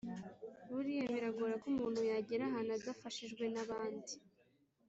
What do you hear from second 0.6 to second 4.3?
buriya biragora ko umuntu yagera ahantu adafashijwe nabandi